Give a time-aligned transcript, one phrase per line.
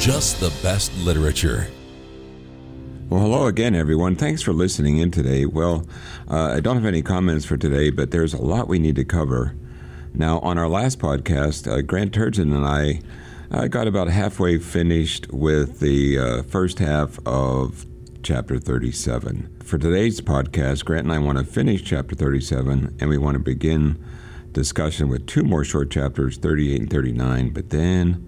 [0.00, 1.68] Just the Best Literature.
[3.10, 4.16] Well, hello again, everyone.
[4.16, 5.44] Thanks for listening in today.
[5.44, 5.86] Well,
[6.26, 9.04] uh, I don't have any comments for today, but there's a lot we need to
[9.04, 9.54] cover.
[10.14, 15.80] Now, on our last podcast, uh, Grant Turgeon and I got about halfway finished with
[15.80, 17.84] the uh, first half of
[18.22, 19.54] chapter 37.
[19.62, 23.38] For today's podcast, Grant and I want to finish chapter 37, and we want to
[23.38, 24.02] begin
[24.52, 28.26] discussion with two more short chapters, 38 and 39, but then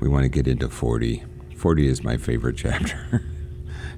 [0.00, 1.22] we want to get into 40.
[1.56, 3.22] 40 is my favorite chapter.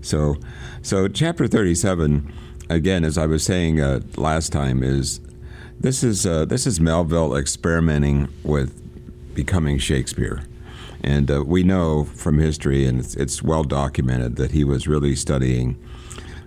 [0.03, 0.36] So,
[0.83, 2.33] so chapter 37,
[2.69, 5.20] again, as I was saying uh, last time, is
[5.78, 8.78] this is uh, this is Melville experimenting with
[9.34, 10.42] becoming Shakespeare,
[11.05, 15.14] and uh, we know from history, and it's, it's well documented that he was really
[15.14, 15.81] studying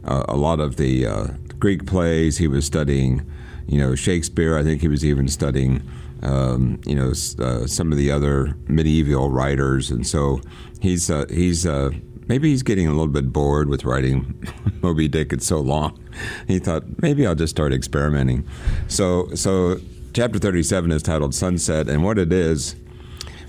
[0.04, 2.38] uh, a lot of the uh, Greek plays.
[2.38, 3.26] He was studying,
[3.68, 4.58] you know, Shakespeare.
[4.58, 5.82] I think he was even studying,
[6.22, 10.42] um, you know, uh, some of the other medieval writers, and so
[10.80, 11.92] he's uh, he's uh,
[12.28, 14.48] maybe he's getting a little bit bored with writing
[14.82, 15.34] Moby Dick.
[15.34, 16.00] It's so long.
[16.48, 18.48] He thought maybe I'll just start experimenting.
[18.88, 19.80] So so
[20.14, 22.76] chapter thirty seven is titled Sunset, and what it is.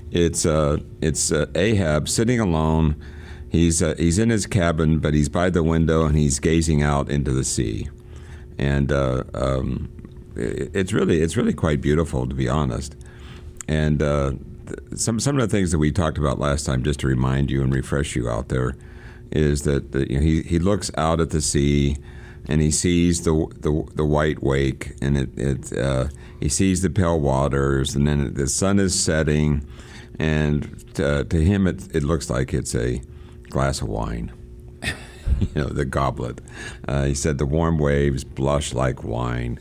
[0.09, 2.95] It's uh, it's uh, Ahab sitting alone.
[3.49, 7.09] He's uh, he's in his cabin, but he's by the window and he's gazing out
[7.09, 7.89] into the sea,
[8.57, 9.89] and um,
[10.37, 12.95] it's really it's really quite beautiful to be honest.
[13.67, 14.33] And uh,
[14.95, 17.61] some some of the things that we talked about last time, just to remind you
[17.61, 18.75] and refresh you out there,
[19.31, 21.97] is that, that you know, he he looks out at the sea,
[22.47, 26.07] and he sees the the, the white wake, and it, it uh,
[26.39, 29.67] he sees the pale waters, and then the sun is setting,
[30.19, 33.01] and to, to him it it looks like it's a
[33.49, 34.31] glass of wine.
[35.39, 36.41] you know, the goblet.
[36.87, 39.59] Uh, he said, The warm waves blush like wine,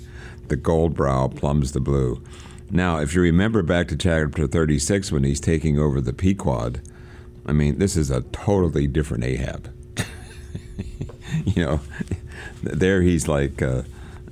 [0.49, 2.23] the gold brow plumbs the blue.
[2.71, 6.81] Now, if you remember back to chapter 36 when he's taking over the Pequod,
[7.47, 9.73] I mean, this is a totally different Ahab.
[11.45, 11.81] you know,
[12.63, 13.83] there he's like, uh,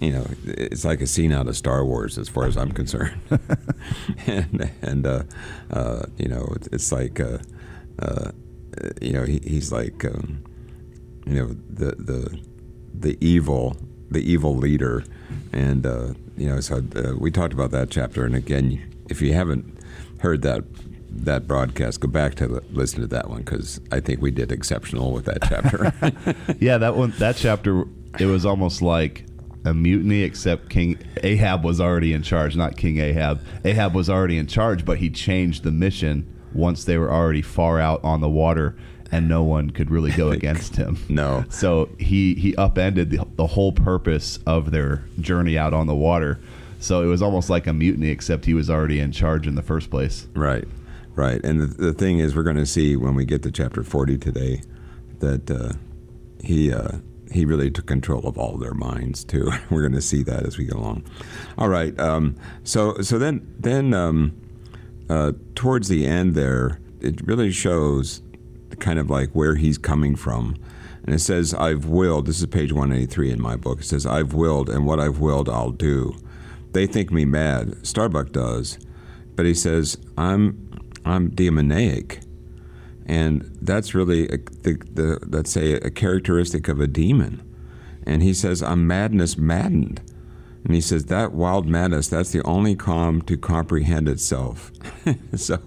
[0.01, 3.21] you know, it's like a scene out of Star Wars as far as I'm concerned.
[4.27, 5.23] and, and uh,
[5.71, 7.39] uh, you know, it's, like, uh,
[8.01, 8.33] uh,
[9.01, 10.45] you know, he, he's like, um,
[11.27, 12.41] you know the the
[12.93, 13.77] the evil
[14.11, 15.05] the evil leader
[15.53, 18.25] and uh, you know so uh, we talked about that chapter.
[18.25, 19.79] And again if you haven't
[20.21, 20.65] heard that
[21.11, 24.51] that broadcast go back to li- listen to that one because I think we did
[24.51, 25.93] exceptional with that chapter.
[26.61, 27.85] Yeah, that one, that chapter,
[28.19, 29.25] it was almost like
[29.65, 33.41] a mutiny, except King Ahab was already in charge, not King Ahab.
[33.65, 37.81] Ahab was already in charge, but he changed the mission once they were already far
[37.81, 38.77] out on the water,
[39.15, 40.99] and no one could really go against him.
[41.09, 45.95] no So he he upended the, the whole purpose of their journey out on the
[45.95, 46.41] water.
[46.81, 49.63] So it was almost like a mutiny, except he was already in charge in the
[49.63, 50.27] first place.
[50.35, 50.67] right
[51.17, 53.85] right and the, the thing is we're going to see when we get to chapter
[53.85, 54.61] 40 today
[55.21, 55.73] that uh,
[56.43, 56.99] he uh,
[57.33, 59.51] he really took control of all their minds too.
[59.71, 61.05] We're going to see that as we go along.
[61.59, 61.99] All right.
[61.99, 64.41] Um, so so then then um,
[65.09, 68.23] uh, towards the end there, it really shows
[68.75, 70.57] kind of like where he's coming from.
[71.05, 73.81] And it says, I've willed, this is page 183 in my book.
[73.81, 76.17] It says, I've willed, and what I've willed, I'll do.
[76.73, 77.87] They think me mad.
[77.87, 78.79] Starbuck does.
[79.37, 82.21] But he says, I'm, I'm demoniac.
[83.07, 87.43] And that's really, a, the, the, let's say, a characteristic of a demon.
[88.07, 90.01] And he says, I'm madness maddened.
[90.65, 94.73] And he says, that wild madness, that's the only calm to comprehend itself.
[95.37, 95.59] so,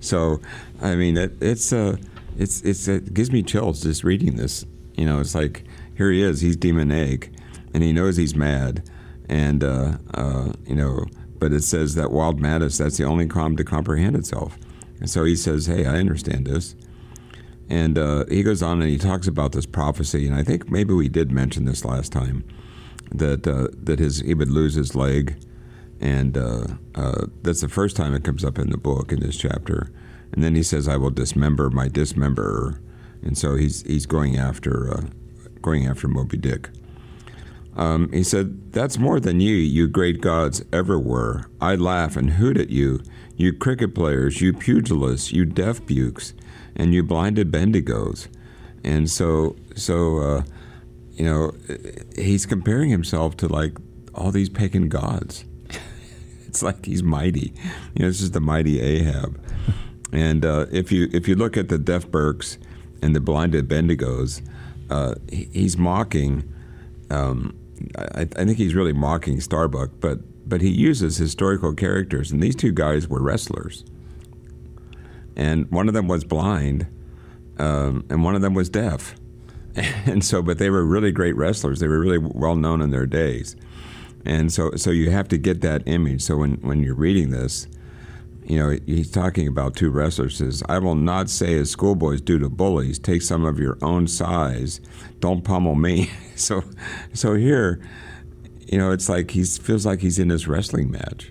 [0.00, 0.40] so,
[0.80, 1.96] I mean, it, it's, uh,
[2.38, 4.64] it's, it's, it gives me chills just reading this.
[4.96, 5.64] You know, it's like,
[5.96, 7.30] here he is, he's demoniac,
[7.74, 8.88] and he knows he's mad.
[9.28, 11.04] And, uh, uh, you know,
[11.38, 14.58] but it says that wild madness, that's the only calm to comprehend itself.
[15.00, 16.74] And so he says, hey, I understand this.
[17.68, 20.94] And uh, he goes on and he talks about this prophecy, and I think maybe
[20.94, 22.44] we did mention this last time
[23.12, 25.36] that uh, that his he would lose his leg,
[26.00, 29.36] and uh, uh, that's the first time it comes up in the book in this
[29.36, 29.92] chapter.
[30.32, 32.80] And then he says, "I will dismember my dismemberer,"
[33.22, 35.02] and so he's he's going after uh,
[35.62, 36.70] going after Moby Dick.
[37.78, 41.48] Um, he said, That's more than you, you great gods, ever were.
[41.60, 43.00] I laugh and hoot at you,
[43.36, 46.34] you cricket players, you pugilists, you deaf Burkes,
[46.74, 48.26] and you blinded Bendigos.
[48.82, 50.42] And so, so uh,
[51.12, 51.52] you know,
[52.16, 53.76] he's comparing himself to like
[54.12, 55.44] all these pagan gods.
[56.48, 57.52] it's like he's mighty.
[57.94, 59.40] You know, this is the mighty Ahab.
[60.12, 62.58] And uh, if you if you look at the deaf Burkes
[63.02, 64.42] and the blinded Bendigos,
[64.90, 66.50] uh, he's mocking.
[67.10, 67.56] Um,
[67.96, 70.18] I, I, think he's really mocking Starbuck, but
[70.48, 73.84] but he uses historical characters, and these two guys were wrestlers,
[75.36, 76.86] and one of them was blind,
[77.58, 79.14] um, and one of them was deaf,
[79.74, 81.80] and so but they were really great wrestlers.
[81.80, 83.56] They were really well known in their days,
[84.24, 86.22] and so so you have to get that image.
[86.22, 87.68] So when when you're reading this
[88.48, 90.38] you know, he's talking about two wrestlers.
[90.38, 94.06] Says, "I will not say as schoolboys do to bullies, take some of your own
[94.06, 94.80] size,
[95.20, 96.64] don't pummel me." so,
[97.12, 97.80] so here,
[98.66, 101.30] you know, it's like he feels like he's in this wrestling match,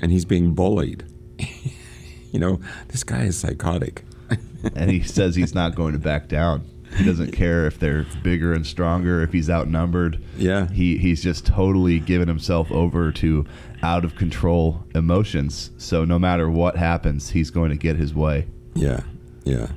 [0.00, 1.04] and he's being bullied.
[2.32, 4.04] you know, this guy is psychotic.
[4.76, 6.64] and he says he's not going to back down.
[6.96, 10.22] He doesn't care if they're bigger and stronger, if he's outnumbered.
[10.36, 10.68] Yeah.
[10.68, 13.46] He he's just totally given himself over to
[13.82, 15.70] out of control emotions.
[15.78, 18.46] So no matter what happens, he's going to get his way.
[18.74, 19.00] Yeah.
[19.44, 19.68] Yeah.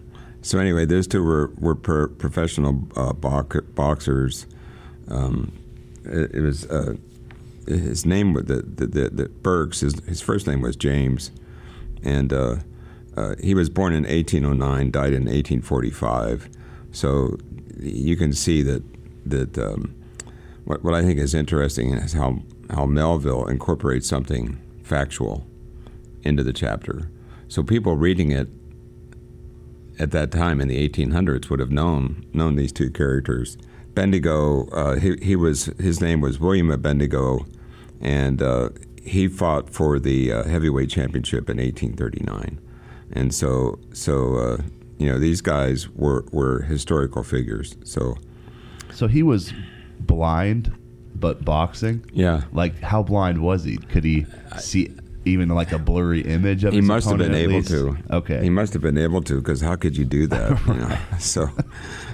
[0.42, 4.46] So anyway, those two were were professional uh, boxers.
[5.08, 5.52] Um,
[6.04, 6.96] it, it, was uh,
[7.68, 9.80] his name was the the, the, the Burkes.
[9.80, 11.32] His, his first name was James,
[12.04, 12.58] and uh,
[13.18, 16.48] uh he was born in 1809, died in 1845.
[16.92, 17.38] So
[17.80, 18.84] you can see that
[19.26, 19.96] that um,
[20.66, 22.40] what, what I think is interesting is how
[22.70, 25.46] how Melville incorporates something factual
[26.24, 27.10] into the chapter.
[27.48, 28.50] So people reading it
[30.00, 33.58] at that time in the 1800s would have known known these two characters.
[33.94, 37.46] Bendigo, uh, he, he was his name was William of Bendigo,
[38.02, 38.70] and uh,
[39.04, 42.60] he fought for the uh, heavyweight championship in 1839.
[43.14, 44.58] And so so uh,
[44.98, 47.78] you know these guys were were historical figures.
[47.84, 48.18] So
[48.92, 49.54] so he was
[50.00, 50.74] blind,
[51.20, 52.06] but boxing.
[52.14, 53.78] Yeah, like how blind was he?
[53.78, 54.26] Could he
[54.60, 54.94] see?
[55.28, 57.70] Even like a blurry image of he must have been able least?
[57.70, 57.98] to.
[58.12, 60.52] Okay, he must have been able to because how could you do that?
[60.52, 60.68] right.
[60.68, 60.98] you know?
[61.20, 61.50] So,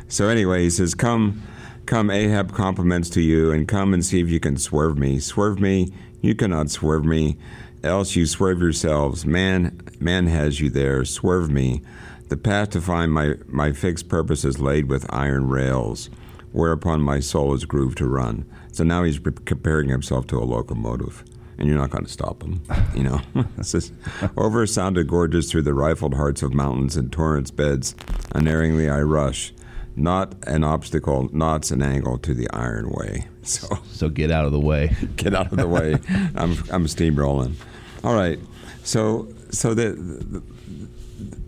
[0.07, 1.41] so anyway, he says, "Come,
[1.85, 5.19] come, Ahab compliments to you, and come and see if you can swerve me.
[5.19, 7.37] Swerve me, you cannot swerve me,
[7.83, 9.25] else you swerve yourselves.
[9.25, 11.03] Man, man has you there.
[11.03, 11.81] Swerve me."
[12.29, 16.09] The path to find my, my fixed purpose is laid with iron rails,
[16.53, 18.45] whereupon my soul is grooved to run.
[18.71, 21.23] So now he's comparing himself to a locomotive,
[21.57, 22.61] and you're not going to stop him.
[22.95, 23.21] You know,
[23.61, 23.91] says,
[24.37, 27.95] over sounded gorges through the rifled hearts of mountains and torrents beds.
[28.33, 29.53] Unerringly I rush,
[29.95, 33.27] not an obstacle, knots an angle to the iron way.
[33.43, 34.95] So, so get out of the way.
[35.15, 35.95] get out of the way.
[36.35, 37.55] I'm I'm steamrolling.
[38.03, 38.39] All right.
[38.83, 40.43] So so the, the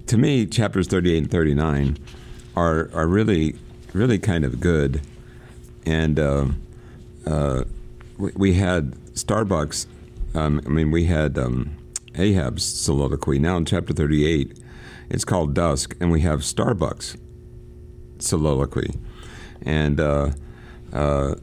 [0.08, 1.98] to me, chapters 38 and 39
[2.56, 3.56] are, are really,
[3.94, 5.02] really kind of good.
[5.86, 6.48] And uh,
[7.26, 7.64] uh,
[8.18, 9.86] we, we, had Starbucks,
[10.36, 11.78] um, I mean, we had um,
[12.16, 13.40] Ahab's soliloquy.
[13.40, 14.60] Now in chapter 38,
[15.10, 17.18] it's called Dusk, and we have Starbucks
[18.20, 18.96] soliloquy.
[19.62, 20.32] And uh,
[20.92, 21.36] uh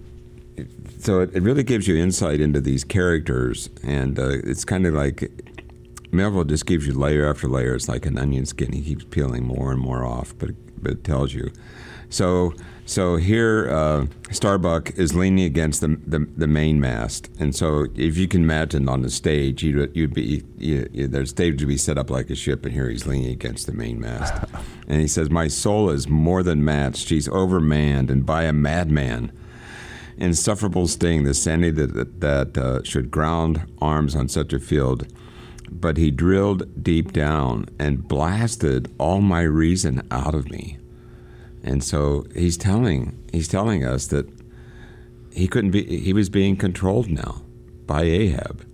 [0.99, 4.93] so it, it, really gives you insight into these characters, and uh, it's kind of
[4.93, 5.31] like
[6.13, 7.75] Melville just gives you layer after layer.
[7.75, 8.73] It's like an onion skin.
[8.73, 10.51] He keeps peeling more and more off, but
[10.83, 11.51] but it tells you.
[12.11, 12.53] So
[12.91, 18.19] so here, uh, Starbuck is leaning against the, the, the main mast, and so if
[18.19, 21.77] you can imagine on the stage, you'd, you'd be you, you, the stage would be
[21.77, 24.35] set up like a ship, and here he's leaning against the main mast,
[24.89, 27.07] and he says, "My soul is more than matched.
[27.07, 29.31] She's overmanned, and by a madman."
[30.17, 35.07] Insufferable sting, the sanity that, that uh, should ground arms on such a field
[35.71, 40.81] but he drilled deep down and blasted all my reason out of me.
[41.63, 44.29] And so he's telling he's telling us that
[45.33, 47.43] he couldn't be he was being controlled now
[47.87, 48.67] by Ahab.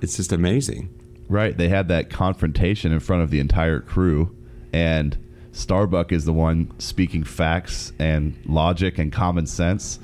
[0.00, 0.90] It's just amazing.
[1.28, 1.56] Right.
[1.56, 4.36] They had that confrontation in front of the entire crew
[4.72, 5.16] and
[5.52, 9.98] Starbuck is the one speaking facts and logic and common sense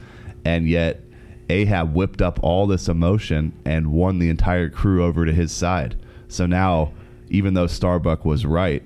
[0.45, 1.03] and yet
[1.51, 5.97] Ahab whipped up all this emotion and won the entire crew over to his side.
[6.29, 6.93] So now,
[7.29, 8.83] even though Starbuck was right,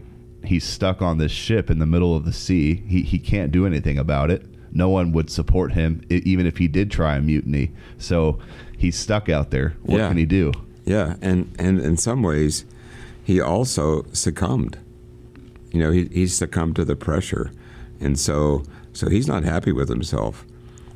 [0.47, 2.77] he's stuck on this ship in the middle of the sea.
[2.87, 4.47] He, he can't do anything about it.
[4.73, 7.71] No one would support him, even if he did try a mutiny.
[7.99, 8.41] So
[8.77, 9.77] he's stuck out there.
[9.83, 10.09] What yeah.
[10.09, 10.53] can he do?
[10.85, 12.65] Yeah, and, and in some ways,
[13.23, 14.79] he also succumbed.
[15.71, 17.51] You know, he, he succumbed to the pressure,
[18.01, 20.45] and so so he's not happy with himself.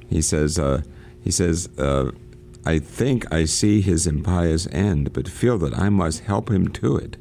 [0.08, 0.82] He says uh,
[1.24, 2.12] he says uh,
[2.64, 6.96] I think I see his impious end, but feel that I must help him to
[6.96, 7.16] it.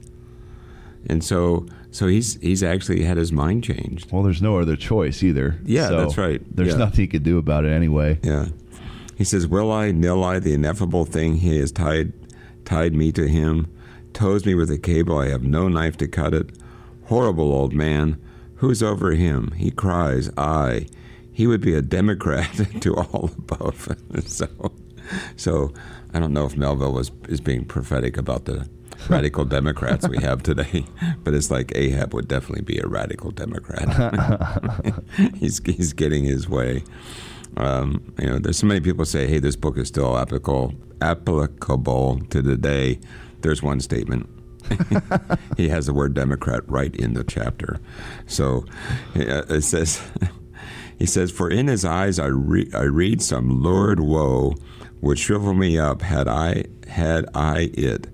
[1.10, 1.66] And so,
[1.98, 4.12] so he's he's actually had his mind changed.
[4.12, 5.60] Well, there's no other choice either.
[5.66, 6.42] Yeah, So that's right.
[6.56, 6.78] There's Yeah.
[6.86, 8.20] nothing he could do about it anyway.
[8.22, 8.50] Yeah.
[9.18, 12.14] He says, Will I, nil I, the ineffable thing he has tied
[12.66, 13.66] tied me to him,
[14.14, 16.52] tows me with a cable, I have no knife to cut it.
[17.06, 18.22] Horrible old man,
[18.58, 19.52] who's over him?
[19.58, 20.86] He cries, I.
[21.32, 22.52] He would be a Democrat
[22.82, 23.96] to all above.
[24.26, 24.48] so
[25.36, 25.74] so
[26.14, 28.68] I don't know if Melville was is being prophetic about the
[29.10, 30.86] radical Democrats we have today,
[31.24, 33.88] but it's like Ahab would definitely be a radical Democrat.
[35.36, 36.84] he's he's getting his way.
[37.56, 42.20] Um, you know, there's so many people say, "Hey, this book is still applicable applicable
[42.30, 43.00] to today."
[43.42, 44.30] There's one statement.
[45.58, 47.80] he has the word Democrat right in the chapter.
[48.26, 48.66] So
[49.16, 50.02] it says,
[51.00, 54.56] he says, "For in his eyes I, re- I read some lurid woe,
[55.02, 58.08] would shrivel me up had I had I it."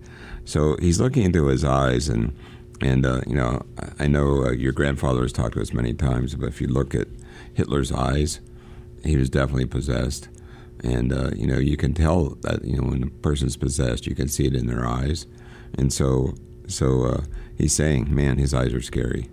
[0.45, 2.35] So he's looking into his eyes, and
[2.81, 3.65] and uh, you know,
[3.99, 6.93] I know uh, your grandfather has talked to us many times, but if you look
[6.93, 7.07] at
[7.53, 8.39] Hitler's eyes,
[9.03, 10.29] he was definitely possessed,
[10.83, 14.15] and uh, you know, you can tell that you know when a person's possessed, you
[14.15, 15.25] can see it in their eyes,
[15.77, 16.33] and so
[16.67, 17.21] so uh,
[17.57, 19.29] he's saying, man, his eyes are scary.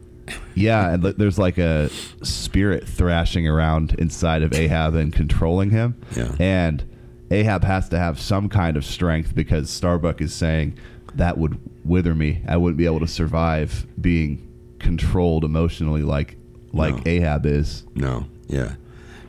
[0.54, 1.88] Yeah, and there's like a
[2.22, 6.00] spirit thrashing around inside of Ahab and controlling him.
[6.16, 6.36] Yeah.
[6.38, 6.84] And
[7.30, 10.76] Ahab has to have some kind of strength because Starbuck is saying
[11.20, 12.42] that would wither me.
[12.48, 14.46] I wouldn't be able to survive being
[14.78, 16.36] controlled emotionally like
[16.72, 17.10] like No.
[17.10, 17.84] Ahab is.
[17.94, 18.74] No, yeah.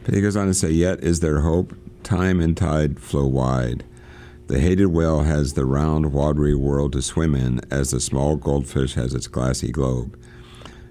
[0.04, 3.84] But he goes on to say, Yet is there hope, time and tide flow wide.
[4.48, 8.96] The hated whale has the round, watery world to swim in, as the small goldfish
[8.96, 10.18] has its glassy globe.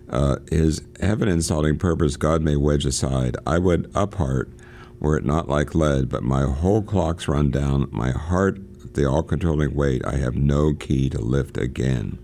[0.08, 3.36] Uh, his heaven insulting purpose God may wedge aside.
[3.46, 4.50] I would upheart,
[4.98, 8.58] were it not like lead, but my whole clock's run down, my heart,
[8.94, 12.18] the all controlling weight, I have no key to lift again.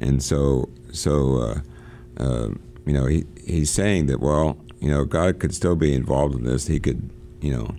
[0.00, 1.60] And so, so uh,
[2.22, 2.48] uh,
[2.84, 6.44] you know, he, he's saying that, well, you know, God could still be involved in
[6.44, 6.66] this.
[6.66, 7.74] He could, you know,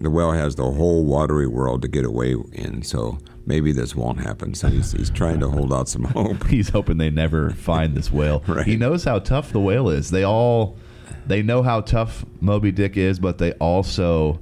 [0.00, 2.82] the well has the whole watery world to get away in.
[2.82, 4.54] So maybe this won't happen.
[4.54, 6.46] So he's, he's trying to hold out some hope.
[6.46, 8.42] He's hoping they never find this whale.
[8.50, 8.66] Right.
[8.66, 10.10] He knows how tough the whale is.
[10.10, 10.76] They all
[11.26, 14.40] they know how tough Moby Dick is, but they also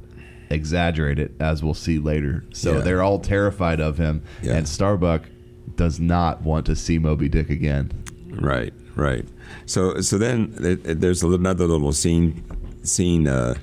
[0.50, 2.44] exaggerate it, as we'll see later.
[2.52, 2.80] So Yeah.
[2.80, 4.54] they're all terrified of him, Yeah.
[4.56, 5.22] and Starbuck
[5.76, 7.90] does not want to see Moby Dick again.
[8.40, 9.24] Right, right.
[9.66, 12.42] So, so then there's another little scene,
[12.82, 13.54] scene uh,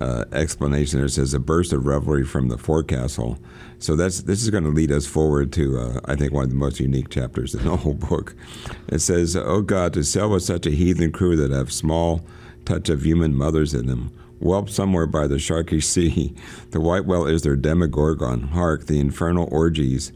[0.00, 0.98] uh, explanation.
[0.98, 3.38] There says a burst of revelry from the forecastle.
[3.78, 6.50] So that's this is going to lead us forward to uh, I think one of
[6.50, 8.34] the most unique chapters in the whole book.
[8.88, 12.24] It says, "Oh God, to sail with such a heathen crew that have small
[12.64, 14.10] touch of human mothers in them."
[14.40, 16.34] Whelp somewhere by the sharky sea,
[16.70, 18.48] the white whale is their demogorgon.
[18.48, 20.12] Hark, the infernal orgies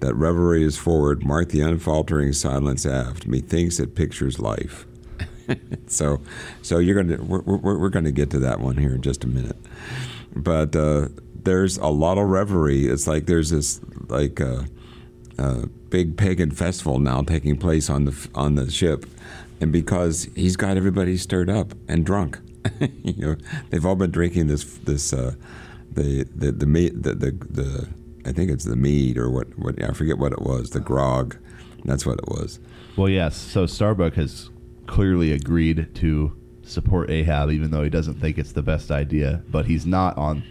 [0.00, 3.26] that revelry is forward, mark the unfaltering silence aft.
[3.26, 4.86] Methinks it pictures life.
[5.86, 6.20] so,
[6.62, 9.28] so you're gonna we're, we're, we're gonna get to that one here in just a
[9.28, 9.56] minute.
[10.34, 12.86] But uh, there's a lot of revelry.
[12.86, 14.62] It's like there's this like uh,
[15.38, 19.06] uh, big pagan festival now taking place on the on the ship,
[19.60, 22.38] and because he's got everybody stirred up and drunk,
[22.80, 23.36] you know,
[23.70, 25.34] they've all been drinking this this uh,
[25.90, 27.88] the the the meat the, the the
[28.24, 31.36] I think it's the mead or what what I forget what it was the grog,
[31.84, 32.60] that's what it was.
[32.96, 33.36] Well, yes.
[33.36, 34.50] So Starbuck has
[34.86, 39.42] clearly agreed to support Ahab, even though he doesn't think it's the best idea.
[39.48, 40.42] But he's not on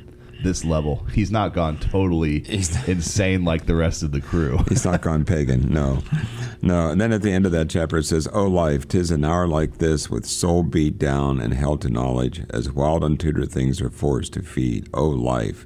[0.43, 1.05] this level.
[1.13, 4.58] He's not gone totally insane like the rest of the crew.
[4.69, 6.01] He's not gone pagan, no.
[6.62, 6.89] No.
[6.89, 9.48] And then at the end of that chapter it says, O life, tis an hour
[9.48, 13.89] like this, with soul beat down and held to knowledge, as wild untutored things are
[13.89, 14.89] forced to feed.
[14.93, 15.65] O life,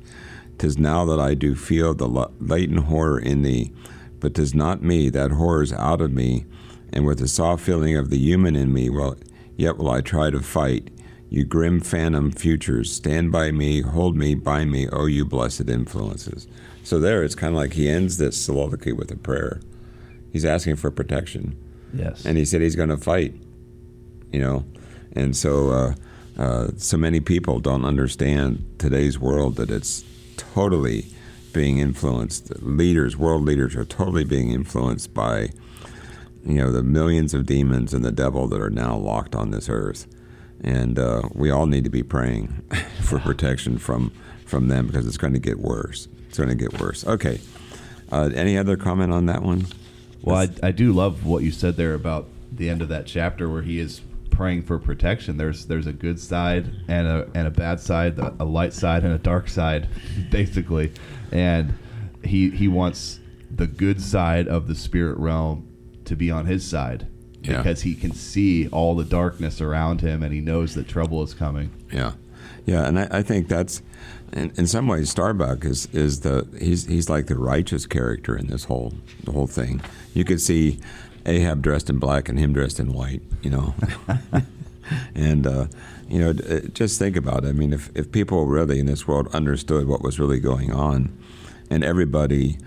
[0.57, 2.07] tis now that I do feel the
[2.39, 3.71] latent horror in thee,
[4.19, 6.45] but tis not me, that horror's out of me,
[6.91, 9.17] and with the soft feeling of the human in me, well,
[9.57, 10.89] yet will I try to fight.
[11.33, 16.47] You grim phantom futures, stand by me, hold me, bind me, oh, you blessed influences.
[16.83, 19.59] So there, it's kind of like he ends this soliloquy with a prayer.
[20.31, 21.57] He's asking for protection,
[21.91, 22.23] Yes.
[22.23, 23.33] and he said he's going to fight.
[24.31, 24.65] You know,
[25.15, 25.95] and so uh,
[26.37, 30.03] uh, so many people don't understand today's world that it's
[30.37, 31.07] totally
[31.51, 32.61] being influenced.
[32.61, 35.49] Leaders, world leaders, are totally being influenced by
[36.45, 39.67] you know the millions of demons and the devil that are now locked on this
[39.67, 40.05] earth,
[40.63, 42.63] and uh, we all need to be praying
[43.01, 44.11] for protection from
[44.45, 46.07] from them because it's going to get worse.
[46.27, 47.05] It's going to get worse.
[47.05, 47.39] Okay.
[48.11, 49.65] Uh, any other comment on that one?
[50.21, 53.49] Well, I, I do love what you said there about the end of that chapter
[53.49, 55.37] where he is praying for protection.
[55.37, 59.13] There's there's a good side and a and a bad side, a light side and
[59.13, 59.87] a dark side,
[60.31, 60.91] basically,
[61.31, 61.73] and
[62.23, 65.67] he he wants the good side of the spirit realm
[66.05, 67.07] to be on his side,
[67.43, 67.57] Yeah.
[67.57, 71.33] because he can see all the darkness around him and he knows that trouble is
[71.33, 71.71] coming.
[71.91, 72.13] Yeah,
[72.65, 73.81] yeah, and I, I think that's
[74.31, 78.47] in, in some ways Starbuck is is the he's he's like the righteous character in
[78.47, 79.81] this whole the whole thing.
[80.13, 80.79] You could see
[81.25, 83.75] Ahab dressed in black and him dressed in white, you know,
[85.15, 85.67] and uh,
[86.07, 87.49] you know uh, just think about it.
[87.49, 91.15] I mean, if if people really in this world understood what was really going on,
[91.69, 92.57] and everybody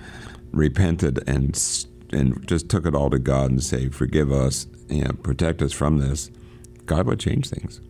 [0.52, 1.56] repented and
[2.12, 5.72] and just took it all to God and say, "Forgive us, you know, protect us
[5.72, 6.30] from this,"
[6.86, 7.80] God would change things.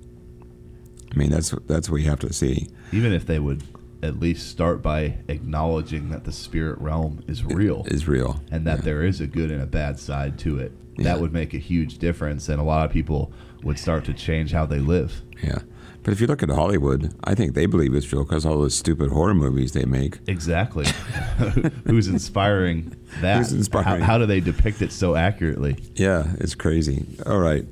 [1.12, 2.68] I mean, that's that's what you have to see.
[2.92, 3.62] Even if they would
[4.02, 8.78] at least start by acknowledging that the spirit realm is real Is real, and that
[8.78, 8.84] Yeah.
[8.84, 10.72] there is a good and a bad side to it.
[10.98, 11.04] Yeah.
[11.04, 13.32] That would make a huge difference, and a lot of people
[13.62, 15.22] would start to change how they live.
[15.42, 15.60] Yeah,
[16.06, 18.76] but if you look at Hollywood, I think they believe it's real because all those
[18.76, 20.20] stupid horror movies they make.
[20.28, 20.86] Exactly.
[21.84, 23.38] Who's inspiring that?
[23.38, 24.02] Who's inspiring?
[24.02, 25.76] How, how do they depict it so accurately?
[25.96, 27.04] Yeah, it's crazy.
[27.26, 27.66] All right,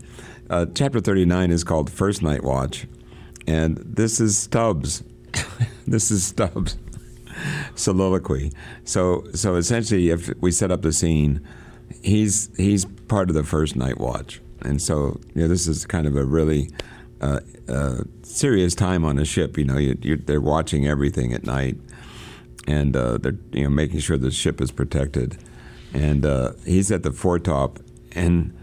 [0.51, 2.89] uh, chapter thirty-nine is called First Night Watch,
[3.47, 5.05] and this is Stubbs.
[5.87, 6.77] this is Stubbs
[7.77, 8.51] soliloquy.
[8.83, 11.41] So, so essentially, if we set up the scene,
[12.03, 16.09] he's he's part of the first night watch, and so you know this is kind
[16.09, 16.71] of a really
[17.69, 19.57] uh, serious time on a ship.
[19.57, 21.77] You know, you, you, they're watching everything at night,
[22.67, 25.39] and uh, they're you know making sure the ship is protected,
[25.93, 27.81] and uh, he's at the foretop,
[28.13, 28.57] and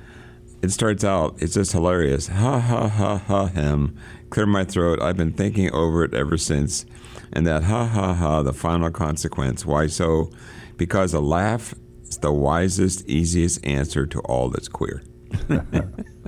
[0.61, 1.35] it starts out.
[1.39, 2.27] It's just hilarious.
[2.27, 3.97] Ha ha ha ha hem.
[4.29, 5.01] Clear my throat.
[5.01, 6.85] I've been thinking over it ever since,
[7.33, 8.43] and that ha ha ha.
[8.43, 9.65] The final consequence.
[9.65, 10.31] Why so?
[10.77, 15.03] Because a laugh is the wisest, easiest answer to all that's queer.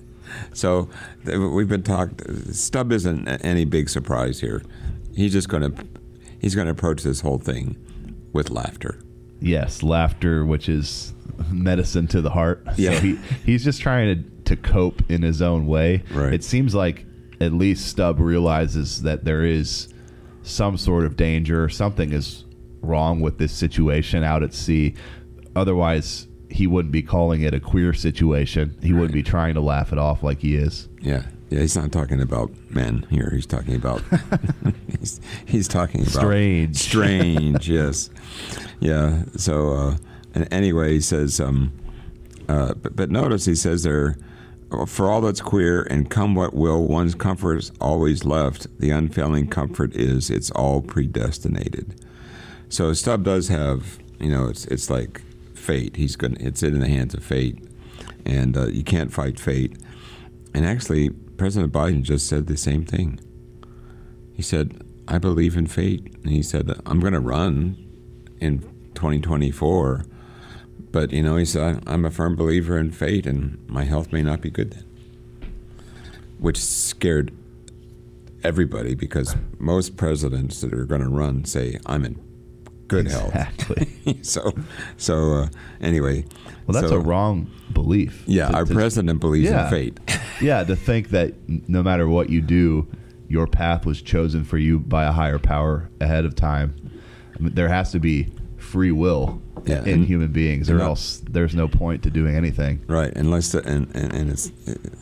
[0.53, 0.89] so
[1.25, 2.21] we've been talked.
[2.53, 4.63] Stubb isn't any big surprise here.
[5.15, 5.85] He's just going to
[6.39, 7.77] he's going to approach this whole thing
[8.33, 8.99] with laughter.
[9.39, 11.13] Yes, laughter, which is
[11.51, 12.65] medicine to the heart.
[12.77, 12.93] Yeah.
[12.93, 16.03] So he, he's just trying to, to cope in his own way.
[16.11, 16.33] Right.
[16.33, 17.05] It seems like
[17.41, 19.93] at least Stubb realizes that there is
[20.43, 22.45] some sort of danger, something is
[22.81, 24.95] wrong with this situation out at sea.
[25.55, 28.77] Otherwise, he wouldn't be calling it a queer situation.
[28.81, 30.87] He wouldn't be trying to laugh it off like he is.
[31.01, 31.59] Yeah, yeah.
[31.59, 33.31] He's not talking about men here.
[33.33, 34.01] He's talking about
[34.99, 36.77] he's, he's talking about Strange.
[36.77, 37.67] strange.
[37.79, 38.09] yes,
[38.79, 39.23] yeah.
[39.35, 39.97] So, uh,
[40.35, 41.73] and anyway, he says, um,
[42.47, 44.15] uh, but, but notice he says there,
[44.87, 48.67] for all that's queer and come what will, one's comfort is always left.
[48.79, 51.99] The unfailing comfort is it's all predestinated.
[52.69, 55.21] So Stubb does have, you know, it's it's like
[55.63, 55.95] fate.
[55.95, 56.37] He's going.
[56.39, 57.63] It's in the hands of fate,
[58.25, 59.77] and uh, you can't fight fate.
[60.53, 63.19] And actually, President Biden just said the same thing.
[64.33, 67.77] He said, "I believe in fate," and he said, "I'm going to run
[68.39, 68.59] in
[68.93, 70.05] 2024."
[70.91, 74.21] But you know, he said, "I'm a firm believer in fate, and my health may
[74.21, 74.85] not be good then,"
[76.37, 77.33] which scared
[78.43, 82.32] everybody because most presidents that are going to run say, "I'm in
[82.87, 83.87] good Exactly.
[84.05, 84.53] health." so,
[84.97, 85.47] so uh,
[85.81, 86.25] anyway,
[86.67, 88.23] Well, that's so- a wrong belief.
[88.27, 89.65] Yeah, To- our to- president believes Yeah.
[89.65, 89.99] in fate.
[90.41, 91.33] yeah, to think that
[91.67, 92.87] no matter what you do,
[93.29, 96.75] your path was chosen for you by a higher power ahead of time.
[97.35, 100.83] I mean, there has to be free will Yeah, in and- human beings, or not-
[100.83, 102.81] else there's no point to doing anything.
[102.87, 104.51] Right, unless the, and, and and it's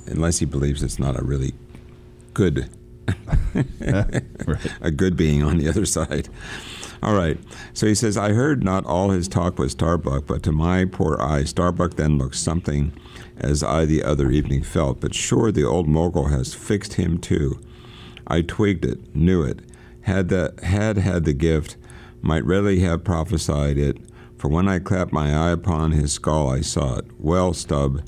[0.08, 1.54] unless he believes it's not a really
[2.34, 2.70] good
[3.56, 4.72] Right.
[4.82, 6.30] a good being on the other side.
[7.04, 7.40] All right.
[7.74, 11.20] So he says, I heard not all his talk was Starbuck, but to my poor
[11.20, 12.94] eye, Starbuck then looks something
[13.38, 15.02] as I the other evening felt.
[15.02, 17.60] But sure, the old mogul has fixed him too.
[18.28, 19.62] I twigged it, knew it,
[20.02, 21.76] had the had had the gift,
[22.22, 23.98] might readily have prophesied it.
[24.38, 27.06] For when I clapped my eye upon his skull, I saw it.
[27.20, 28.02] Well, Stubb,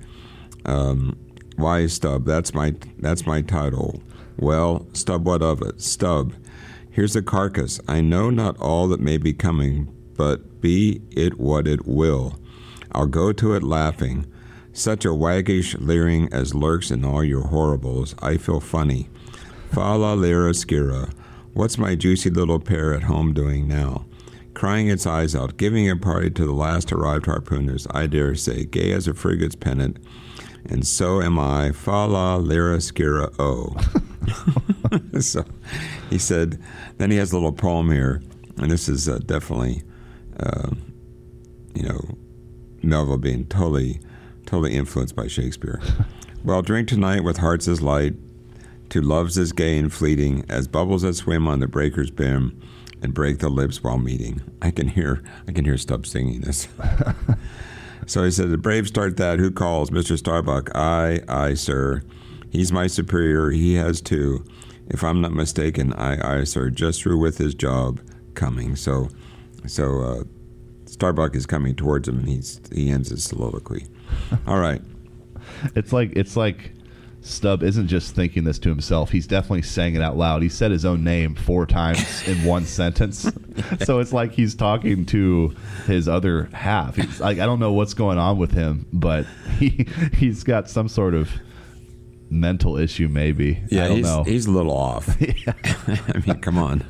[0.66, 1.18] um,
[1.56, 2.26] why Stubb?
[2.26, 4.02] That's my that's my title.
[4.38, 5.82] Well, Stubb, what of it?
[5.82, 6.34] Stubb,
[6.94, 7.82] here's a carcass.
[7.88, 12.40] I know not all that may be coming, but be it what it will,
[12.94, 14.32] I'll go to it laughing.
[14.72, 19.10] Such a waggish leering as lurks in all your horribles, I feel funny.
[19.72, 21.12] Fa la lira skira.
[21.54, 24.06] What's my juicy little pair at home doing now?
[24.54, 28.66] Crying its eyes out, giving a party to the last arrived harpooners, I dare say,
[28.66, 29.98] gay as a frigate's pennant.
[30.70, 31.72] And so am I.
[31.72, 33.76] Fa la lira skira o.
[35.20, 35.46] so
[36.10, 36.62] he said,
[36.98, 38.22] then he has a little poem here,
[38.58, 39.84] and this is uh, definitely,
[40.40, 40.72] uh,
[41.74, 42.00] you know,
[42.82, 44.00] Melville being totally,
[44.46, 45.82] totally influenced by Shakespeare.
[46.44, 48.14] well, drink tonight with hearts as light,
[48.90, 52.62] to loves as gay and fleeting as bubbles that swim on the breaker's brim
[53.02, 54.42] and break the lips while meeting.
[54.62, 56.68] I can hear, I can hear Stubb singing this.
[58.08, 59.40] So he said, "The brave start that.
[59.40, 60.76] Who calls, Mister Starbuck?
[60.76, 62.04] I, I, sir.
[62.54, 63.50] He's my superior.
[63.50, 64.46] He has two.
[64.88, 66.70] If I'm not mistaken, I, I, sir.
[66.70, 68.00] Just through with his job,
[68.36, 68.76] coming.
[68.76, 69.10] So,
[69.66, 70.24] so uh,
[70.86, 73.88] Starbuck is coming towards him, and he's he ends his soliloquy.
[74.48, 74.84] All right.
[75.76, 76.74] It's like it's like
[77.22, 79.10] Stubb isn't just thinking this to himself.
[79.10, 80.44] He's definitely saying it out loud.
[80.44, 83.32] He said his own name four times in one sentence.
[83.84, 85.56] So it's like he's talking to
[85.88, 86.98] his other half.
[86.98, 89.26] He's like I don't know what's going on with him, but
[89.58, 91.32] he he's got some sort of
[92.34, 93.64] mental issue maybe.
[93.70, 94.24] Yeah, I don't he's, know.
[94.24, 95.10] he's a little off.
[95.22, 96.84] I mean, come on.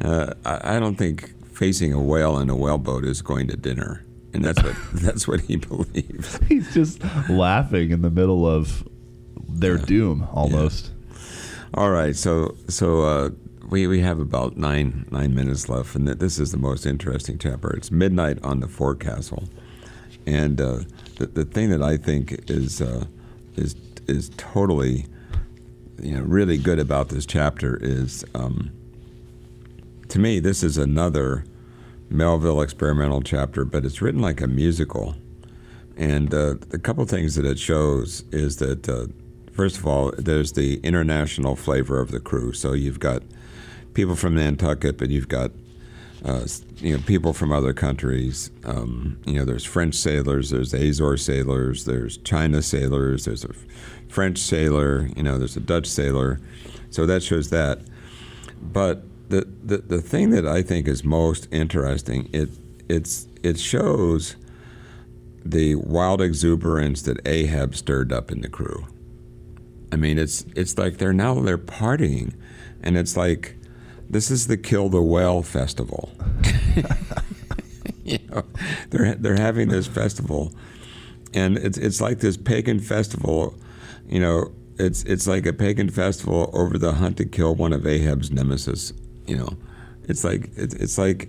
[0.00, 4.04] Uh, I, I don't think facing a whale in a whaleboat is going to dinner,
[4.32, 6.38] and that's what that's what he believes.
[6.46, 8.86] he's just laughing in the middle of
[9.48, 10.92] their doom almost.
[11.74, 13.30] All right, so so uh,
[13.68, 17.70] we we have about nine nine minutes left, and this is the most interesting chapter.
[17.70, 19.44] It's midnight on the forecastle,
[20.26, 20.80] and uh,
[21.16, 23.04] the the thing that I think is uh,
[23.56, 23.74] is
[24.08, 25.06] is totally
[26.00, 28.70] you know really good about this chapter is um,
[30.08, 31.44] to me this is another
[32.10, 35.14] Melville experimental chapter, but it's written like a musical.
[35.96, 39.06] And uh, the couple things that it shows is that, uh,
[39.52, 42.52] first of all, there's the international flavor of the crew.
[42.52, 43.22] So you've got
[43.94, 45.50] people from Nantucket, but you've got
[46.24, 48.50] uh, you know people from other countries.
[48.64, 53.52] Um, you know, there's French sailors, there's Azore sailors, there's China sailors, there's a
[54.08, 55.08] French sailor.
[55.16, 56.40] You know, there's a Dutch sailor.
[56.90, 57.80] So that shows that.
[58.60, 62.48] But the, the, the thing that I think is most interesting, it
[62.88, 64.36] it's it shows
[65.44, 68.86] the wild exuberance that Ahab stirred up in the crew.
[69.92, 72.34] I mean, it's it's like they're now they're partying,
[72.82, 73.57] and it's like
[74.10, 76.10] this is the kill the whale festival.
[78.04, 78.44] you know,
[78.90, 80.52] they're they're having this festival,
[81.34, 83.54] and it's it's like this pagan festival.
[84.08, 87.86] You know, it's it's like a pagan festival over the hunt to kill one of
[87.86, 88.92] Ahab's nemesis.
[89.26, 89.50] You know,
[90.04, 91.28] it's like it's it's like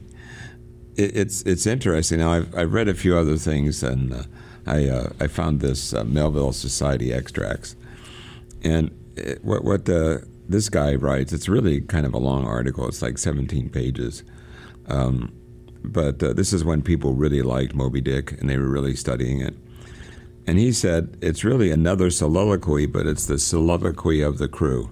[0.95, 2.19] it, it's it's interesting.
[2.19, 4.23] Now I've I've read a few other things, and uh,
[4.65, 7.75] I uh, I found this uh, Melville Society extracts,
[8.63, 11.31] and it, what what the this guy writes.
[11.31, 12.87] It's really kind of a long article.
[12.87, 14.23] It's like 17 pages.
[14.87, 15.31] Um,
[15.83, 19.39] but uh, this is when people really liked Moby Dick and they were really studying
[19.39, 19.55] it.
[20.47, 24.89] And he said it's really another soliloquy, but it's the soliloquy of the crew.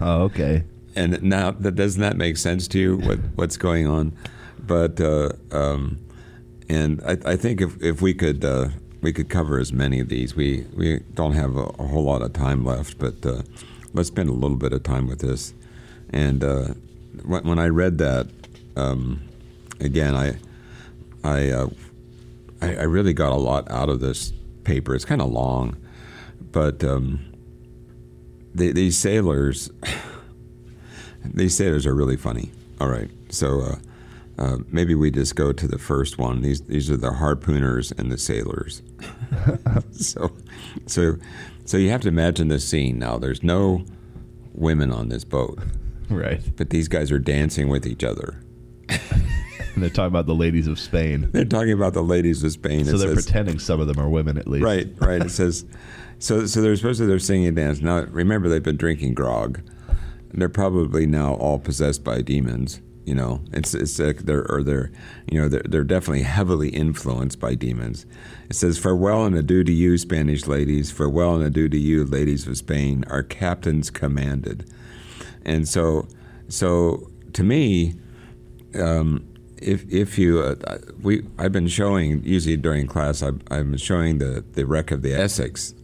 [0.00, 0.64] Oh, okay.
[0.94, 2.96] And now, that doesn't that make sense to you?
[2.96, 4.16] What what's going on?
[4.58, 5.98] But uh, um,
[6.70, 8.68] and I, I think if if we could uh,
[9.02, 10.34] we could cover as many of these.
[10.34, 13.42] We we don't have a, a whole lot of time left, but uh,
[13.96, 15.54] let's spend a little bit of time with this.
[16.10, 16.68] And uh,
[17.24, 18.28] when, I read that
[18.76, 19.26] um,
[19.80, 20.36] again, I
[21.24, 21.68] I, uh,
[22.60, 24.32] I I really got a lot out of this
[24.64, 24.94] paper.
[24.94, 25.76] It's kind of long,
[26.52, 27.32] but um,
[28.54, 29.70] the, these sailors
[31.24, 32.52] these sailors are really funny.
[32.80, 33.60] All right, so.
[33.62, 33.76] Uh,
[34.38, 36.42] uh, maybe we just go to the first one.
[36.42, 38.82] These these are the harpooners and the sailors.
[39.92, 40.30] so,
[40.84, 41.16] so,
[41.66, 42.98] so you have to imagine this scene.
[42.98, 43.84] Now, there's no
[44.54, 45.58] women on this boat,
[46.08, 46.40] Right.
[46.56, 48.40] but these guys are dancing with each other.
[48.88, 49.02] And
[49.82, 51.28] they're talking about the ladies of Spain.
[51.32, 52.84] They're talking about the ladies of Spain.
[52.86, 54.64] So It they're says- pretending some of them are women at least.
[54.64, 55.20] Right, right.
[55.20, 55.66] It says,
[56.18, 57.80] so so they're supposed to they're singing and dance.
[57.82, 59.60] Now remember they've been drinking grog.
[60.32, 62.80] They're probably now all possessed by demons.
[63.06, 64.90] You know, it's it's like they're or they're
[65.30, 68.04] you know they're they're definitely heavily influenced by demons.
[68.50, 70.90] It says, "Farewell and adieu to you, Spanish ladies.
[70.90, 73.04] Farewell and adieu to you, ladies of Spain.
[73.08, 74.68] Our captains commanded."
[75.44, 76.08] And so,
[76.48, 77.94] so to me,
[78.74, 79.24] um,
[79.62, 84.18] if if you uh, we I've been showing usually during class I've, I've been showing
[84.18, 85.74] the the wreck of the Essex,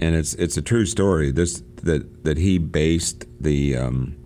[0.00, 1.30] and it's it's a true story.
[1.30, 4.16] This that that he based the um,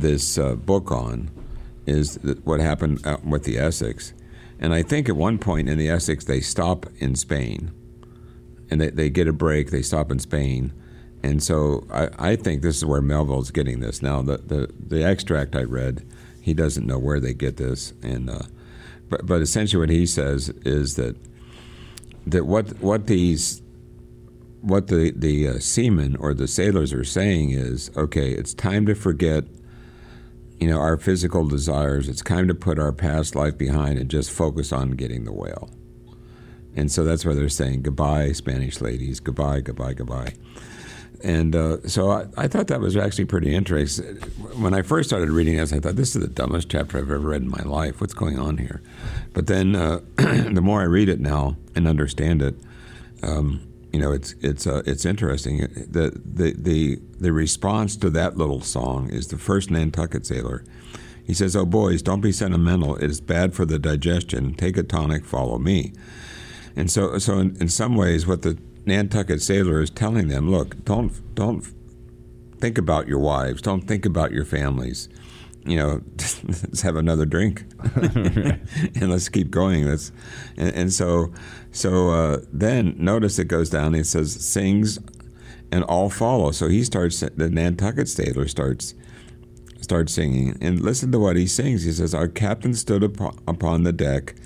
[0.00, 1.30] this uh, book on
[1.86, 4.12] is what happened out with the Essex,
[4.58, 7.70] and I think at one point in the Essex they stop in Spain,
[8.70, 9.70] and they, they get a break.
[9.70, 10.72] They stop in Spain.
[11.22, 14.02] And so I, I think this is where Melville's getting this.
[14.02, 16.06] Now the, the, the extract I read,
[16.40, 18.42] he doesn't know where they get this, and uh,
[19.08, 21.16] but but essentially what he says is that
[22.26, 23.62] that what what these
[24.60, 28.94] what the the uh, seamen or the sailors are saying is okay, it's time to
[28.94, 29.44] forget
[30.60, 32.08] you know our physical desires.
[32.08, 35.70] It's time to put our past life behind and just focus on getting the whale.
[36.76, 40.34] And so that's why they're saying goodbye, Spanish ladies, goodbye, goodbye, goodbye.
[41.24, 44.04] And uh, so I, I thought that was actually pretty interesting.
[44.60, 47.18] When I first started reading this, I thought this is the dumbest chapter I've ever
[47.18, 48.00] read in my life.
[48.00, 48.80] What's going on here?
[49.32, 52.54] But then uh, the more I read it now and understand it,
[53.24, 53.60] um,
[53.92, 55.58] you know, it's it's uh, it's interesting.
[55.58, 60.64] The, the the the response to that little song is the first Nantucket sailor.
[61.24, 62.96] He says, "Oh boys, don't be sentimental.
[62.96, 64.54] It is bad for the digestion.
[64.54, 65.24] Take a tonic.
[65.24, 65.92] Follow me."
[66.76, 70.84] And so, so in, in some ways, what the Nantucket sailor is telling them, look,
[70.84, 71.66] don't don't
[72.58, 73.60] think about your wives.
[73.60, 75.08] Don't think about your families.
[75.64, 76.02] You know,
[76.46, 79.86] let's have another drink, and let's keep going.
[79.86, 80.12] Let's,
[80.56, 81.32] and, and so,
[81.72, 83.94] so uh, then notice it goes down.
[83.94, 84.98] It says sings,
[85.70, 86.52] and all follow.
[86.52, 87.20] So he starts.
[87.20, 88.94] The Nantucket sailor starts
[89.80, 91.84] starts singing, and listen to what he sings.
[91.84, 94.36] He says, "Our captain stood upon, upon the deck,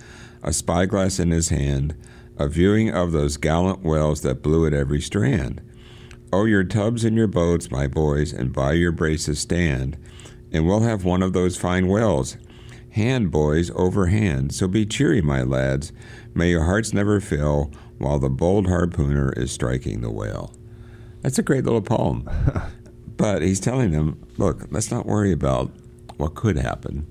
[0.42, 1.94] a spyglass in his hand."
[2.38, 5.60] a viewing of those gallant whales that blew at every strand.
[6.32, 9.98] Oh, your tubs and your boats, my boys, and by your braces stand,
[10.52, 12.36] and we'll have one of those fine whales.
[12.90, 15.92] Hand, boys, over hand, so be cheery, my lads.
[16.34, 20.52] May your hearts never fail while the bold harpooner is striking the whale.
[21.22, 22.28] That's a great little poem.
[23.16, 25.70] but he's telling them, look, let's not worry about
[26.16, 27.06] what could happen.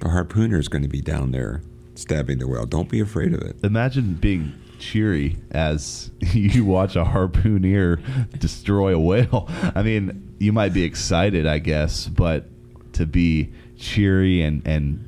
[0.00, 1.62] The harpooner is going to be down there
[1.94, 2.66] stabbing the whale.
[2.66, 3.56] Don't be afraid of it.
[3.62, 8.00] Imagine being cheery as you watch a harpooner
[8.38, 9.48] destroy a whale.
[9.74, 12.48] I mean, you might be excited, I guess, but
[12.96, 14.98] to be cheery and and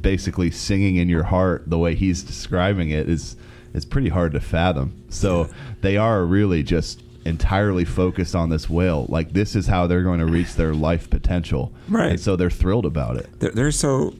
[0.00, 3.36] basically singing in your heart the way he's describing it is
[3.74, 5.04] is pretty hard to fathom.
[5.08, 5.48] So
[5.80, 9.06] they are really just entirely focused on this whale.
[9.08, 11.72] Like this is how they're going to reach their life potential.
[11.88, 12.12] Right.
[12.12, 13.28] And so they're thrilled about it.
[13.40, 14.14] They're, they're so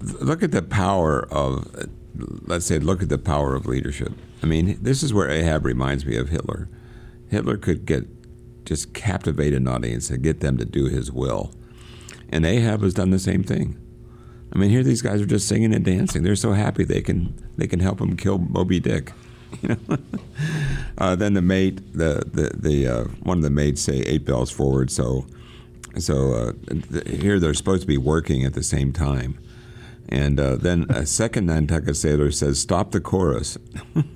[0.00, 4.12] look at the power of, let's say, look at the power of leadership.
[4.42, 6.68] I mean, this is where Ahab reminds me of Hitler.
[7.28, 8.06] Hitler could get
[8.64, 11.52] just captivate an audience and get them to do his will.
[12.30, 13.80] And Ahab has done the same thing.
[14.52, 16.22] I mean, here these guys are just singing and dancing.
[16.22, 19.12] They're so happy they can they can help him kill Moby Dick.
[19.62, 19.98] You know.
[20.98, 24.50] uh, then the mate, the the the uh, one of the mates say eight bells
[24.50, 24.90] forward.
[24.90, 25.24] So
[25.98, 29.38] so uh, th- here they're supposed to be working at the same time.
[30.08, 33.58] And uh, then a second Nantucket sailor says, Stop the chorus.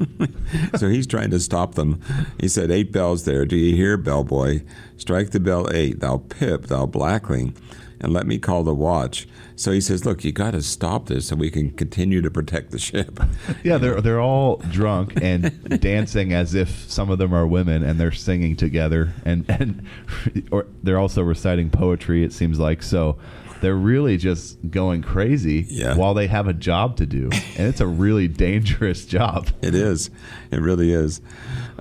[0.76, 2.00] so he's trying to stop them.
[2.38, 3.44] He said, Eight bells there.
[3.44, 4.62] Do you hear, bellboy?
[4.96, 7.56] Strike the bell eight, thou pip, thou blackling,
[8.00, 9.28] and let me call the watch.
[9.56, 12.70] So he says, Look, you got to stop this so we can continue to protect
[12.70, 13.20] the ship.
[13.64, 18.00] Yeah, they're, they're all drunk and dancing as if some of them are women and
[18.00, 19.12] they're singing together.
[19.24, 19.86] And, and
[20.50, 22.82] or they're also reciting poetry, it seems like.
[22.82, 23.18] So
[23.60, 25.94] they're really just going crazy Yeah.
[25.94, 29.48] while they have a job to do, and it's a really dangerous job.
[29.60, 30.10] It is.
[30.50, 31.20] It really is.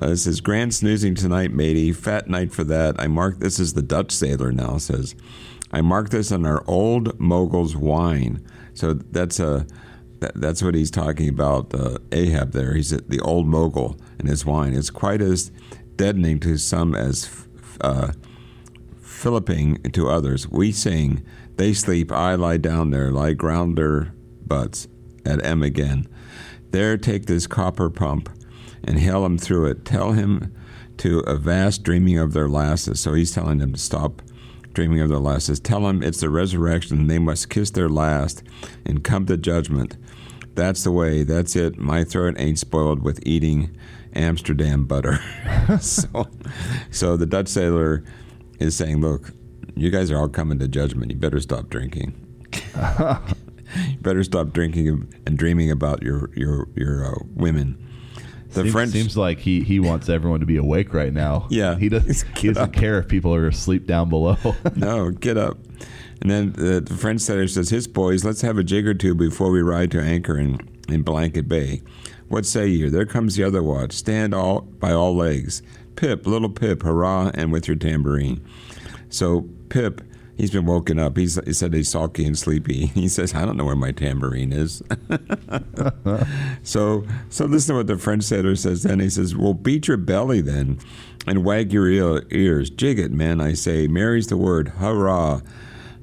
[0.02, 1.94] Uh, it says, Grand snoozing tonight, matey.
[1.94, 3.00] Fat night for that.
[3.00, 5.16] I mark this is the Dutch sailor now says,
[5.72, 8.46] I mark this on our old mogul's wine.
[8.74, 9.66] So that's a.
[10.20, 12.74] That, that's what he's talking about, uh, Ahab there.
[12.74, 14.74] He's the old mogul and his wine.
[14.74, 15.50] It's quite as
[15.96, 17.48] deadening to some as
[17.80, 18.12] uh,
[19.22, 20.48] to others.
[20.50, 24.14] We sing, they sleep, I lie down there, lie grounder
[24.46, 24.88] butts
[25.26, 26.08] at M again.
[26.72, 28.30] There take this copper pump
[28.84, 29.86] and hail him through it.
[29.86, 30.54] Tell him
[30.98, 33.00] to a vast dreaming of their lasses.
[33.00, 34.22] So he's telling them to stop
[34.74, 35.60] dreaming of their lasses.
[35.60, 37.08] Tell them it's the resurrection.
[37.08, 38.44] They must kiss their last
[38.86, 39.98] and come to judgment.
[40.56, 41.24] That's the way.
[41.24, 41.78] That's it.
[41.78, 43.76] My throat ain't spoiled with eating
[44.14, 45.20] Amsterdam butter.
[45.80, 46.28] so,
[46.92, 48.04] so the Dutch sailor
[48.60, 49.32] is saying, look,
[49.76, 51.12] you guys are all coming to judgment.
[51.12, 52.14] You better stop drinking.
[53.88, 57.89] you better stop drinking and dreaming about your your your uh, women.
[58.50, 61.48] The seems, French seems like he, he wants everyone to be awake right now.
[61.50, 61.76] Yeah.
[61.76, 62.74] he doesn't, he doesn't up.
[62.74, 64.38] care if people are asleep down below.
[64.76, 65.58] no, get up.
[66.22, 69.16] And then the, the French sailor says, His boys, let's have a jig or two
[69.16, 70.60] before we ride to anchor in,
[70.90, 71.82] in Blanket Bay.
[72.28, 72.90] What say you?
[72.90, 73.94] There comes the other watch.
[73.94, 75.62] Stand all by all legs.
[75.96, 78.46] Pip, little Pip, hurrah, and with your tambourine.
[79.10, 80.02] So Pip,
[80.40, 81.18] he's been woken up.
[81.18, 82.88] He's, he said he's sulky and sleepy.
[83.00, 84.82] He says, I don't know where my tambourine is.
[86.64, 89.00] so, so listen to what the French sailor says then.
[89.00, 90.80] He says, Well, beat your belly then
[91.28, 91.88] and wag your
[92.32, 92.70] ears.
[92.70, 93.88] Jig it, man, I say.
[93.88, 94.70] Merry's the word.
[94.70, 95.42] Hurrah.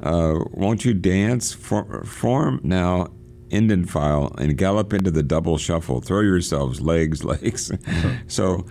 [0.03, 1.53] Uh, won't you dance?
[1.53, 3.09] For, form now
[3.51, 6.01] Indian file and gallop into the double shuffle.
[6.01, 7.73] Throw yourselves legs, legs.
[8.27, 8.67] so,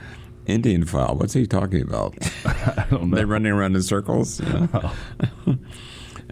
[0.48, 2.16] Indian file, what's he talking about?
[2.46, 3.16] I don't know.
[3.16, 4.40] They're running around in circles.
[4.42, 4.92] know?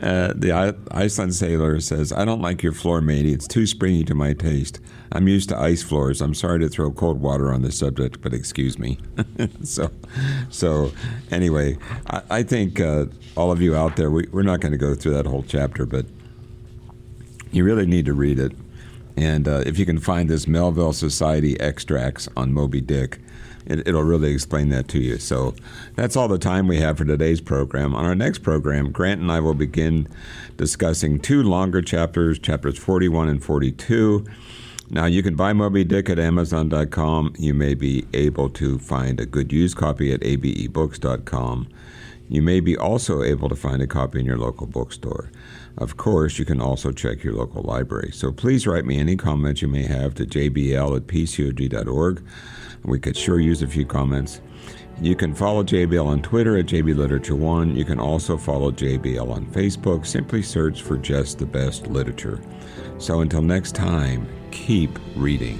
[0.02, 3.32] Uh, the I- Iceland sailor says, I don't like your floor, matey.
[3.32, 4.82] It's too springy to my taste.
[5.14, 6.20] I'm used to ice floors.
[6.20, 8.98] I'm sorry to throw cold water on the subject, but excuse me.
[9.64, 9.92] so,
[10.50, 10.92] so
[11.32, 11.78] anyway,
[12.10, 13.06] I, I think uh,
[13.38, 15.86] all of you out there, we, we're not going to go through that whole chapter,
[15.86, 16.06] but
[17.52, 18.52] you really need to read it.
[19.16, 23.20] And uh, if you can find this Melville Society extracts on Moby Dick,
[23.66, 25.18] it, will really explain that to you.
[25.18, 25.56] So
[25.96, 27.96] that's all the time we have for today's program.
[27.96, 30.08] On our next program, Grant and I will begin
[30.58, 34.26] discussing two longer chapters, chapters 41 and 42.
[34.90, 37.34] Now, you can buy Moby Dick at Amazon.com.
[37.38, 41.68] You may be able to find a good used copy at abebooks.com.
[42.30, 45.32] You may be also able to find a copy in your local bookstore.
[45.78, 48.12] Of course, you can also check your local library.
[48.14, 52.24] So please write me any comments you may have to jbl at pcog.org.
[52.84, 54.42] We could sure use a few comments.
[55.02, 57.76] You can follow JBL on Twitter at JBLiterature1.
[57.76, 60.06] You can also follow JBL on Facebook.
[60.06, 62.40] Simply search for Just the Best Literature.
[63.00, 65.60] So until next time, keep reading.